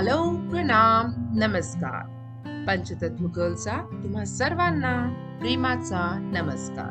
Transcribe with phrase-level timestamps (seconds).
[0.00, 2.06] Hello प्रणाम नमस्कार.
[2.66, 5.08] पंचतत्व गर्लचा तुम्हा सर्वांना
[5.40, 6.90] प्रेमाचा नमस्कार.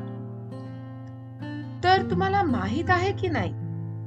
[1.83, 3.51] तर तुम्हाला माहीत आहे की नाही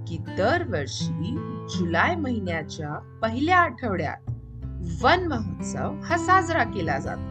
[0.07, 1.37] की दरवर्षी
[1.75, 4.30] जुलै महिन्याच्या पहिल्या आठवड्यात
[5.03, 7.30] वन महोत्सव हा साजरा केला जातो.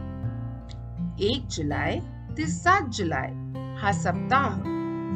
[1.20, 2.00] एक जुलै
[2.38, 3.28] ते सात जुलै
[3.76, 4.48] हा सप्ताह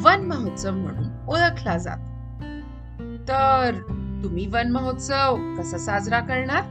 [0.06, 2.16] वन महोत्सव म्हणून ओळखला जातो.
[3.28, 6.62] तर तुम्ही वन महोत्सव कसा साजरा करणार?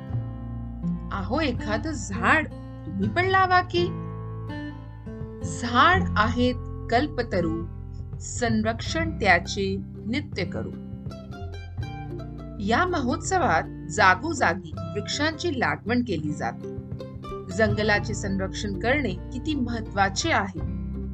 [1.13, 2.49] अहो एखाद झाड
[2.87, 3.87] तुम्ही पण लावा की.
[5.45, 6.55] झाड आहेत
[6.91, 7.67] कल्पतरू
[8.21, 9.77] संरक्षण त्याचे
[10.07, 10.71] नित्य करू.
[12.61, 16.75] या महोत्सवात जागोजागी वृक्षांची लागवण केली जाते.
[17.57, 20.61] जंगलाचे संरक्षण करणे किती महत्त्वाचे आहे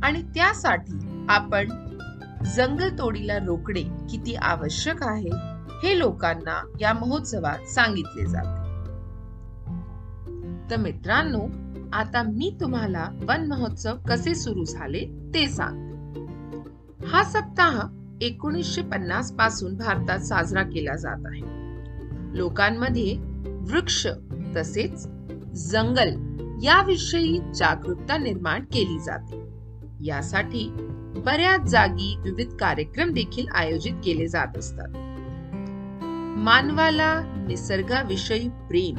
[0.02, 1.68] आणि त्यासाठी आपण
[2.56, 5.49] जंगल तोडीला रोखणे किती आवश्यक आहे?
[5.82, 8.60] हे लोकांना या महोत्सवात सांगितले जाते.
[10.70, 11.40] तर मित्रांनो
[11.92, 15.90] आता मी तुम्हाला वन महोत्सव कसे सुरू झाले ते सांगते.
[17.06, 17.80] हा सप्ताह
[18.20, 21.42] एकोणीसशे पन्नासपासून भारतात साजरा केला जात आहे.
[22.38, 24.06] लोकांमध्ये वृक्ष
[24.56, 25.06] तसेच
[25.54, 26.08] जंगल
[26.62, 29.42] याविषयी जागरूकता निर्माण केली जाते.
[30.00, 30.68] यासाठी
[31.26, 35.09] बऱ्याच जागी विविध कार्यक्रम देखील आयोजित केले जात असतात.
[36.40, 38.96] मानवाला निसर्गाविषयी प्रेम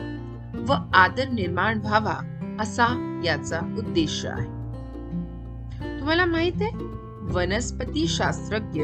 [0.68, 2.16] व आदर निर्माण व्हावा
[2.60, 4.46] असा याचा उद्देश आहे.
[6.00, 6.72] तुम्हाला माहीत आहे?
[7.22, 8.82] वनस्पती शास्त्रज्ञ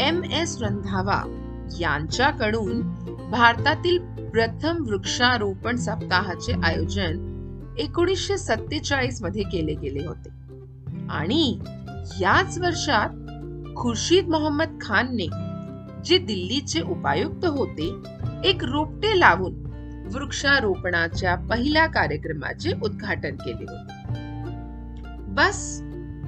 [0.00, 1.22] एम एस रंधावा
[1.80, 2.80] यांच्याकडून
[3.30, 3.98] भारतातील
[4.28, 7.34] प्रथम वृक्षारोपण सप्ताहाचे आयोजन
[7.78, 10.28] एकोणीसशे सत्तेचाळीसमध्ये केले गेले होते.
[11.10, 11.58] आणि
[12.20, 13.08] याच वर्षात
[13.76, 15.43] खुर्शीद मोहम्मद खानने
[16.04, 17.92] जे दिल्लीचे उपायुक्त होते
[18.48, 19.62] एक रोपटे लावून
[20.14, 24.02] वृक्षारोपणाच्या पहिल्या कार्यक्रमाचे उद्घाटन केले होते.
[25.34, 25.80] बस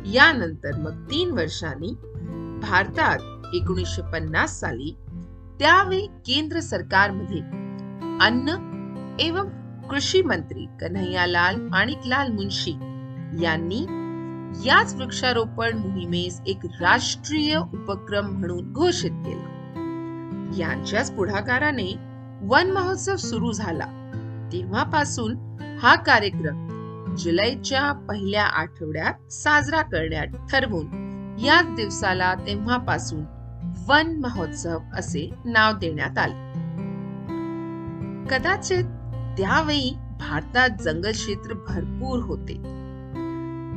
[0.07, 1.95] यानंतर मग तीन वर्षांनी
[2.63, 4.95] भारतात एकोणीसशे पन्नास साली
[5.59, 7.41] त्यावेळी केंद्र सरकारमध्ये
[8.21, 8.57] अन्न
[9.21, 9.49] एवं
[9.91, 12.73] कृषी मंत्री कन्हैयालाल माणिकलाल मुंशी
[13.43, 13.83] यांनी
[14.69, 19.56] याच वृक्षारोपण मोहिमेस एक राष्ट्रीय उपक्रम म्हणून घोषित केला.
[20.59, 21.97] यांच्याच पुढाकाराने
[22.43, 23.87] वन महोत्सव सुरू झाला.
[24.53, 25.37] तेव्हापासून
[25.83, 26.67] हा कार्यक्रम
[27.15, 30.87] जुलैच्या पहिल्या आठवड्यात साजरा करण्यात ठरवून
[31.41, 33.25] याच दिवसाला तेव्हापासून
[33.89, 36.47] वन महोत्सव असे नाव देण्यात आले.
[38.31, 38.85] कदाचित
[39.39, 42.55] त्यावेळी भारतात जंगल क्षेत्र भरपूर होते.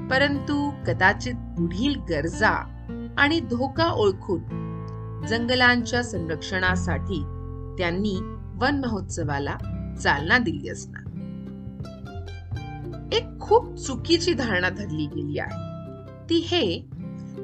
[0.08, 2.52] परंतु कदाचित पुढील गरजा
[3.18, 4.59] आणि धोका ओळखून
[5.28, 7.20] जंगलांच्या संरक्षणासाठी
[7.78, 8.16] त्यांनी
[8.56, 9.56] वन महोत्सवाला
[10.04, 11.10] चालना दिली असणार.
[13.14, 15.70] एक खूप चुकीची धारणा धरली गेली आहे.
[16.30, 16.90] ती हे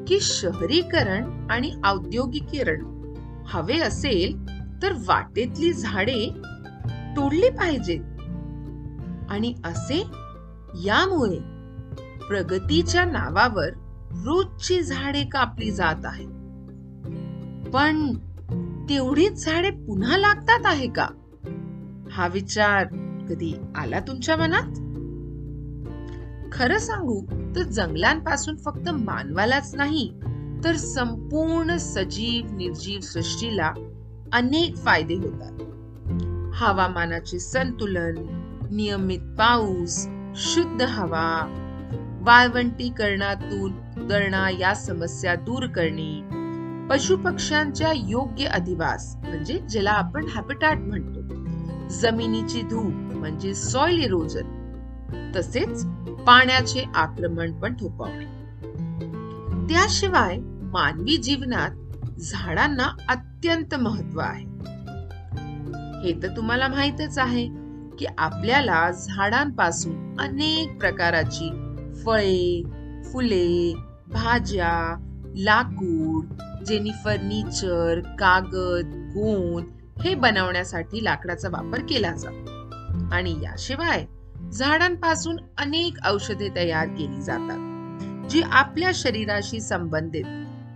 [0.07, 3.11] की शहरीकरण आणि औद्योगिकीकरण
[3.47, 4.45] हवे असेल
[4.83, 6.29] तर वाटेतली झाडे
[7.15, 8.01] तोडली पाहिजेत.
[9.29, 10.07] आणि असे
[10.83, 11.39] यामुळे
[12.27, 13.69] प्रगतीच्या नावावर
[14.11, 16.34] रोजची झाडे कापली जात आहेत.
[17.75, 18.13] पण
[18.89, 21.07] तेवढीच झाडे पुन्हा लागतात आहे का?
[22.11, 22.85] हा विचार
[23.29, 24.67] कधी आला तुमच्या मनात?
[26.51, 27.21] खरं सांगू
[27.55, 30.13] तर जंगलांपासून फक्त मानवालाच नाही
[30.63, 33.73] तर संपूर्ण सजीव निर्जीव सृष्टीला
[34.33, 35.51] अनेक फायदे होतात.
[36.53, 38.13] हवामानाचे संतुलन
[38.71, 41.61] नियमित पाऊस शुद्ध हवा
[42.21, 43.71] वाळवंटीकरणातून
[44.03, 46.44] उदळणा या समस्या दूर करणे
[46.89, 51.21] पशु पक्ष्यांच्या योग्य अधिवास म्हणजे ज्याला आपण हॅबिटॅट म्हणतो.
[51.89, 54.65] जमिनीची धूप म्हणजे सॉइल इरोजन.
[55.35, 55.85] तसेच
[56.27, 58.25] पाण्याचे आक्रमण पण थोपवणे
[59.69, 61.69] त्याशिवाय मानवी जीवनात
[62.19, 64.45] झाडांना अत्यंत महत्त्व आहे.
[66.03, 67.47] हे तर तुम्हाला माहितच आहे
[67.99, 71.49] की आपल्याला झाडांपासून अनेक प्रकाराची
[72.05, 72.63] फळे
[73.13, 73.75] फुले
[74.07, 74.95] भाज्या
[75.37, 76.25] लाकूड
[76.65, 79.65] ज्यांनी फर्निचर कागद गोंद
[80.01, 82.55] हे बनवण्यासाठी लाकडाचा वापर केला जातो.
[83.15, 84.05] आणि याशिवाय
[84.51, 87.75] झाडांपासून अनेक औषधे तयार केली जातात
[88.29, 90.23] जी आपल्या शरीराशी संबंधित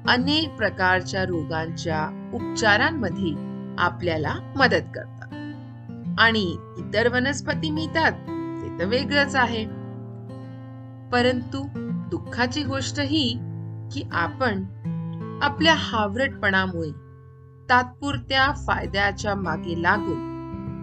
[0.10, 5.34] अनेक प्रकारच्या रोगांच्या उपचारांमध्ये आपल्याला मदत करतात.
[6.20, 8.12] आणि इतर वनस्पती मिळतात
[8.62, 9.66] ते तर वेगळंच आहे.
[11.10, 11.68] परंतु
[12.10, 13.40] दुःखाची गोष्ट ही
[13.94, 14.64] की आपण
[15.42, 16.90] आपल्या हावरटपणामुळे
[17.70, 20.30] तात्पुरत्या फायद्याच्या मागे लागून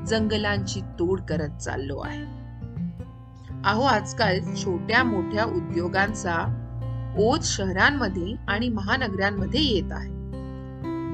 [0.06, 2.24] जंगलांची तोड करत चाललो आहे.
[3.64, 6.62] अहो आजकाल छोट्या मोठ्या उद्योगांचा
[7.18, 10.10] ओझ शहरांमध्ये आणि महानगरांमध्ये येत आहे.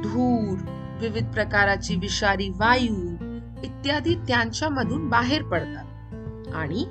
[0.01, 0.59] धूर
[1.01, 3.17] विविध प्रकाराची विषारी वायू
[3.63, 5.85] इत्यादी त्यांच्यामधून बाहेर पडतात.
[6.55, 6.85] आणि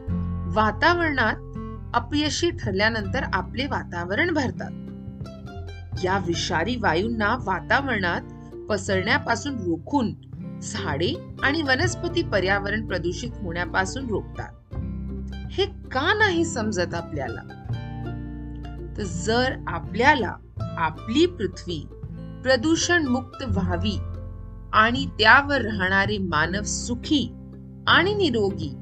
[0.56, 1.36] वातावरणात
[1.96, 4.91] अपयशी ठरल्यानंतर आपले वातावरण भरतात.
[6.04, 8.22] या विषारी वायूंना वातावरणात
[8.70, 10.14] पसरण्यापासून रोखून
[10.62, 14.76] झाडे आणि वनस्पती पर्यावरण प्रदूषित होण्यापासून रोखतात.
[15.52, 17.42] हे का नाही समजत आपल्याला?
[18.98, 21.88] तर जर आपल्याला आपली पृथ्वी
[22.44, 23.98] प्रदूषण मुक्त व्हावी
[24.74, 27.32] आणि त्यावर राहणारे मानव सुखी
[27.88, 28.74] आणि निरोगी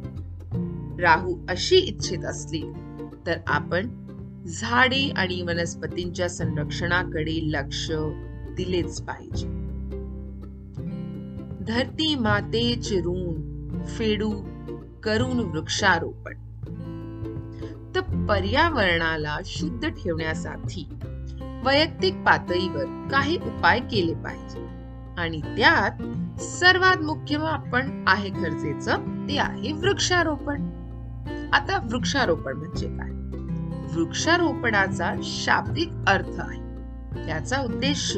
[1.02, 2.62] राहू अशी इच्छित असली
[3.28, 4.09] तर आपण
[4.48, 7.92] झाडे आणि वनस्पतींच्या संरक्षणाकडे लक्ष
[8.58, 9.48] दिलेच पाहिजे.
[11.64, 13.42] धरती मातेचे ऋण
[13.86, 14.32] फेडू
[15.04, 16.34] करून वृक्षारोपण.
[17.96, 20.90] तर पर्यावरणाला शुद्ध ठेवण्यासाठी
[21.66, 24.70] वैयक्तिक पातळीवर काही उपाय केले पाहिजे.
[25.18, 25.92] आणि त्यात
[26.42, 28.98] सर्वात मुख्य आपण आहे गरजेचं
[29.30, 30.62] ते आहे वृक्षारोपण.
[31.54, 33.10] आता वृक्षारोपण म्हणजे काय?
[33.96, 36.60] वृक्षारोपणाचा शाब्दिक अर्थ आहे.
[37.26, 38.18] त्याचा उद्देश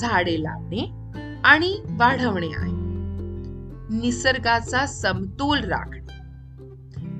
[0.00, 1.12] झाडे लावणे
[1.44, 2.72] आणि वाढवणे आहे.
[4.00, 6.06] निसर्गाचा समतोल राखणे.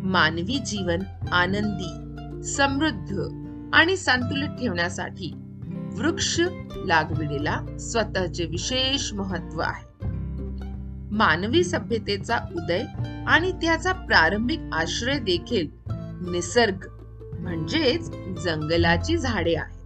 [0.03, 0.99] मानवी जीवन
[1.33, 2.03] आनंदी
[2.43, 3.19] समृद्ध
[3.73, 5.33] आणि संतुलित ठेवण्यासाठी
[5.99, 6.41] वृक्ष
[6.85, 10.07] लागवडीला स्वतःचे विशेष महत्त्व आहे.
[11.11, 12.85] मानवी सभ्यतेचा उदय
[13.27, 15.67] आणि त्याचा प्रारंभिक आश्रय देखील
[16.31, 16.96] निसर्ग
[17.39, 18.11] म्हणजेच
[18.45, 19.77] जंगलाची झाडे आहेत.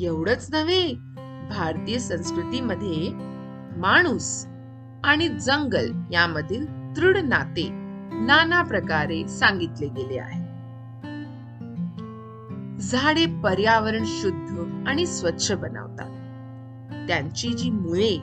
[0.00, 0.94] एवढंच नव्हे
[1.50, 3.10] भारतीय संस्कृतीमध्ये
[3.80, 4.46] माणूस
[5.04, 7.68] आणि जंगल यामधील दृढ नाते
[8.14, 10.42] नाना प्रकारे सांगितले गेले आहे.
[12.78, 16.10] झाडे पर्यावरण शुद्ध आणि स्वच्छ बनवतात.
[17.08, 18.18] त्यांची जी मुळे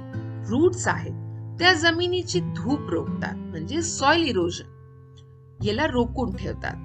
[0.50, 1.30] रूट्स आहेत
[1.60, 6.76] त्या जमिनीची धूप रोखतात म्हणजे सॉइल इरोजन याला रोखून ठेवतात.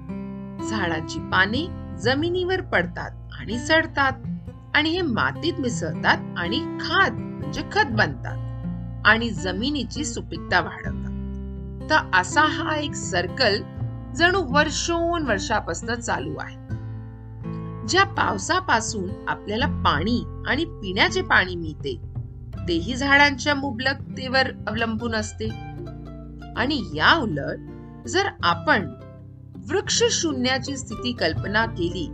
[0.69, 1.67] झाडाची पाने
[1.97, 4.11] जमिनीवर पडतात आणि सडतात.
[4.75, 8.37] आणि हे मातीत मिसळतात आणि खाद म्हणजे खत बनतात.
[9.05, 11.11] आणि जमिनीची सुपीकता वाढवतात.
[11.89, 13.61] तर असा हा एक सर्कल
[14.15, 16.57] जणू वर्षोन वर्षापासून चालू आहे.
[17.87, 22.01] ज्या पावसापासून आपल्याला पाणी आणि पिण्याचे पाणी मिळते
[22.67, 25.47] तेही झाडांच्या मुबलकतेवर अवलंबून असते.
[26.57, 27.59] आणि या उलट
[28.07, 28.89] जर आपण
[29.69, 32.07] वृक्ष शून्याची स्थिती कल्पना केली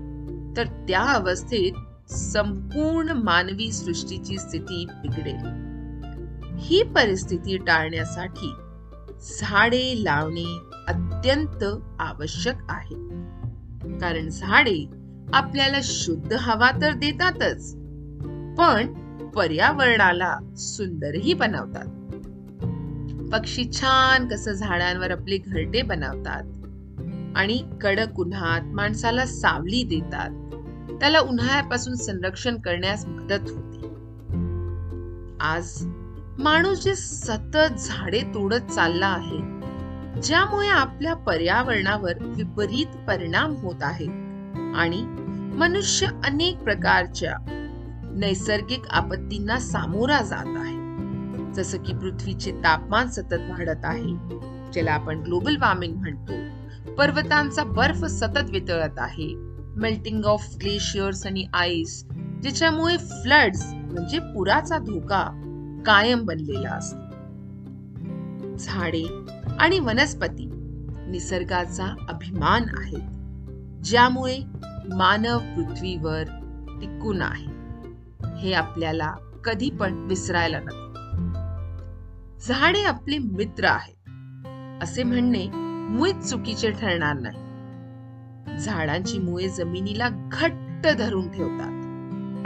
[0.57, 1.71] तर त्या अवस्थेत
[2.11, 5.35] संपूर्ण मानवी सृष्टीची स्थिती बिघडेल.
[6.59, 8.53] ही परिस्थिती टाळण्यासाठी
[9.39, 11.63] झाडे लावणे अत्यंत
[11.99, 12.95] आवश्यक आहे.
[13.99, 14.85] कारण झाडे
[15.33, 17.75] आपल्याला शुद्ध हवा तर देतातच
[18.57, 18.93] पण
[19.35, 21.85] पर्यावरणाला सुंदरही बनवतात.
[23.31, 26.43] पक्षी छान कसं झाडांवर आपले घरटे बनवतात
[27.35, 30.29] आणि कडक उन्हात माणसाला सावली देतात.
[30.99, 33.81] त्याला उन्हाळ्यापासून संरक्षण करण्यास मदत होते.
[35.39, 35.85] आज
[36.39, 39.51] माणूस जे सतत झाडे तोडत चालला आहे
[40.21, 44.07] ज्यामुळे आपल्या पर्यावरणावर विपरीत परिणाम होत आहे
[44.75, 45.01] आणि
[45.57, 47.35] मनुष्य अनेक प्रकारच्या
[48.15, 50.81] नैसर्गिक आपत्तींना सामोरा जात आहे.
[51.53, 54.13] जसं की पृथ्वीचे तापमान सतत वाढत आहे
[54.73, 56.60] ज्याला आपण ग्लोबल वॉर्मिंग म्हणतो.
[56.97, 59.35] पर्वतांचा बर्फ सतत वितळत आहे.
[59.75, 62.05] मेल्टिंग ऑफ ग्लेशियर्स आणि आईस
[62.41, 65.23] ज्याच्यामुळे फ्लड्स म्हणजे पुराचा धोका
[65.85, 67.11] कायम बनलेला असतो.
[68.57, 69.03] झाडे
[69.59, 70.49] आणि वनस्पती
[71.07, 73.01] निसर्गाचा अभिमान आहेत
[73.83, 74.37] ज्यामुळे
[74.93, 76.23] मानव पृथ्वीवर
[76.81, 77.47] टिकून आहे.
[78.37, 80.91] हे आपल्याला कधी पण विसरायला नको.
[82.47, 85.60] झाडे आपले मित्र आहेत असे म्हणणे
[85.91, 87.37] मुळीच चुकीचे ठरणार नाही.
[88.59, 91.81] झाडांची मुळे जमिनीला घट्ट धरून ठेवतात.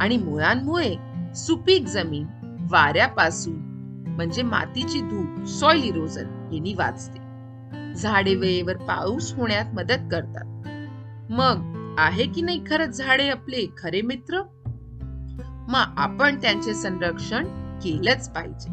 [0.02, 0.96] आणि मुळांमुळे
[1.36, 2.28] सुपीक जमीन
[2.72, 3.56] वाऱ्यापासून
[4.08, 7.20] म्हणजे मातीची धूप सॉइल इरोजन यांनी वाचते.
[7.94, 10.46] झाडे वेळेवर पाऊस होण्यात मदत करतात.
[11.30, 14.42] मग आहे की नाही खरंच झाडे आपले खरे मित्र?
[15.70, 17.46] मग आपण त्यांचे संरक्षण
[17.84, 18.70] केलंच पाहिजे.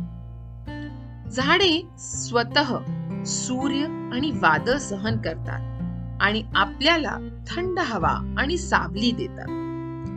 [1.31, 2.79] झाडे स्वतः
[3.27, 5.73] सूर्य आणि वादळ सहन करतात
[6.23, 7.17] आणि आपल्याला
[7.49, 9.49] थंड हवा आणि सावली देतात.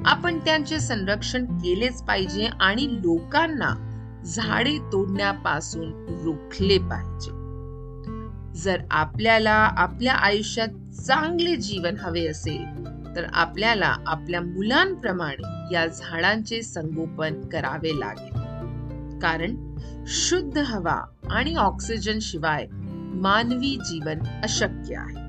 [0.06, 3.92] आपण त्यांचे संरक्षण केलेच पाहिजे आणि लोकांना
[4.26, 7.32] झाडे तोडण्यापासून रोखले पाहिजे.
[8.60, 12.66] जर आपल्याला आपल्या आयुष्यात चांगले जीवन हवे असेल
[13.16, 18.40] तर आपल्याला आपल्या मुलांप्रमाणे या झाडांचे संगोपन करावे लागेल.
[19.20, 19.76] कारण
[20.08, 22.66] शुद्ध हवा आणि ऑक्सिजन शिवाय
[23.16, 25.24] मानवी जीवन अशक्य आहे.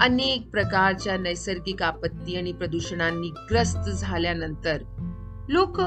[0.00, 4.82] अनेक प्रकारच्या नैसर्गिक आपत्ती आणि प्रदूषणांनी ग्रस्त झाल्यानंतर
[5.48, 5.80] लोक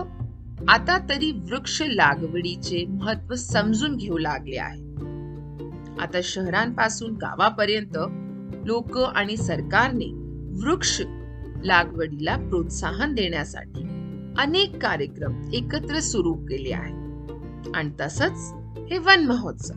[0.69, 4.81] आता तरी वृक्ष लागवडीचे महत्त्व समजून घेऊ लागले आहे
[5.99, 7.97] आता शहरांपासून गावापर्यंत
[8.67, 10.11] लोक आणि सरकारने
[10.65, 11.01] वृक्ष
[11.63, 13.83] लागवडीला प्रोत्साहन देण्यासाठी
[14.37, 16.99] अनेक कार्यक्रम एकत्र सुरू केले आहेत.
[17.75, 18.53] आणि तसंच
[18.91, 19.73] हे वन महोत्सव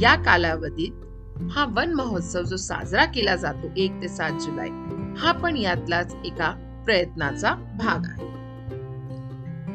[0.00, 0.92] या कालावधीत
[1.52, 4.68] हा वन महोत्सव जो साजरा केला जातो एक ते सात जुलै
[5.18, 6.50] हा पण यातलाच एका
[6.84, 8.32] प्रयत्नाचा भाग आहे.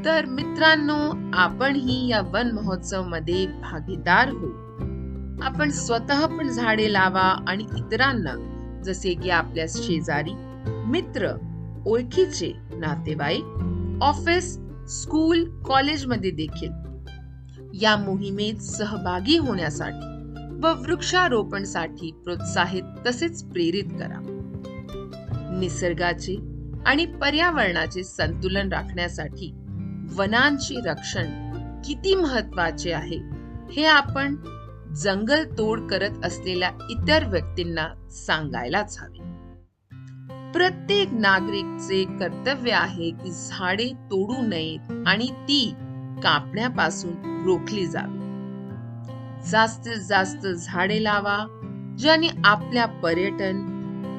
[0.05, 4.47] तर मित्रांनो आपणही या वन महोत्सवमध्ये भागीदार हो
[5.43, 8.35] आपण स्वतः पण झाडे लावा आणि इतरांना
[8.83, 10.33] जसे की आपल्या शेजारी
[10.87, 11.31] मित्र
[11.85, 13.43] ओळखीचे नातेवाईक
[14.01, 14.57] ऑफिस
[14.89, 16.86] स्कूल कॉलेजमध्ये देखील
[17.81, 20.15] या मोहिमेत सहभागी होण्यासाठी
[20.63, 24.19] व वृक्षारोपणसाठी प्रोत्साहित तसेच प्रेरित करा.
[25.59, 26.35] निसर्गाचे
[26.85, 29.51] आणि पर्यावरणाचे संतुलन राखण्यासाठी
[30.15, 31.27] वनांचे रक्षण
[31.85, 33.19] किती महत्त्वाचे आहे
[33.71, 34.35] हे आपण
[34.95, 39.17] जंगल तोड करत असलेल्या इतर व्यक्तींना सांगायलाच हवे.
[40.51, 45.73] प्रत्येक नागरिकचे कर्तव्य आहे की झाडे तोडू नयेत आणि ती
[46.23, 48.17] कापण्यापासून रोखली जावी.
[49.49, 51.37] जास्तीत जास्त झाडे लावा
[51.97, 53.65] ज्याने आपल्या पर्यटन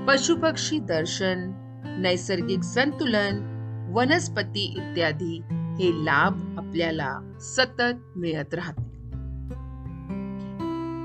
[0.08, 1.50] पशुपक्षी दर्शन
[1.98, 3.44] नैसर्गिक संतुलन
[3.92, 8.86] वनस्पती इत्यादी हे लाभ आपल्याला सतत मिळत राहते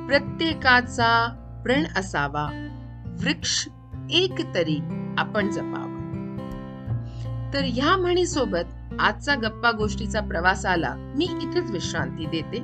[0.07, 1.11] प्रत्येकाचा
[1.63, 2.47] प्रण असावा
[3.21, 3.67] वृक्ष
[4.11, 4.79] एक तरी
[5.17, 5.99] आपण जपावा.
[7.53, 12.59] तर ह्या म्हणी सोबत आजचा गप्पा गोष्टीचा प्रवास आला मी इथेच विश्रांती देते.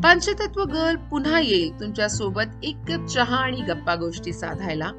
[0.00, 4.90] पंचतत्व गर्ल पुन्हा येईल तुमच्यासोबत एक कप चहा आणि गप्पा गोष्टी साधायला.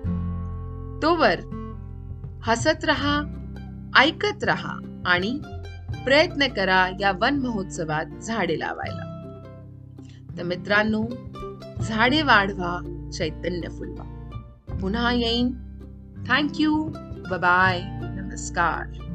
[1.04, 1.36] तोवर
[2.44, 3.22] हसत रहा
[3.98, 5.40] ऐकत रहा आणि
[6.06, 9.08] प्रयत्न करा या वन महोत्सवात झाडे लावायला.
[10.38, 11.06] तर मित्रांनो
[11.84, 14.30] झाडे वाढवा चैतन्य फुलवा.
[14.82, 15.52] पुन्हा येईन.
[16.28, 16.84] थँक्यू
[17.30, 19.11] बाय नमस्कार.